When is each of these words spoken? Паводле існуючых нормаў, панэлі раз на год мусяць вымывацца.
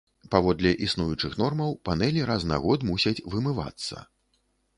Паводле 0.35 0.69
існуючых 0.87 1.35
нормаў, 1.41 1.75
панэлі 1.89 2.25
раз 2.31 2.47
на 2.53 2.57
год 2.65 2.79
мусяць 2.89 3.15
вымывацца. 3.35 4.03